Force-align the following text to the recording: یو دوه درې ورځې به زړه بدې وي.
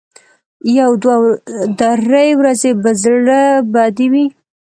یو 0.79 0.91
دوه 1.01 1.17
درې 1.79 2.27
ورځې 2.39 2.71
به 2.81 2.91
زړه 3.03 3.41
بدې 3.73 4.07
وي. 4.13 4.25